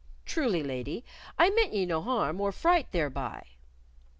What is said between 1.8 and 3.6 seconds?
no harm or fright thereby."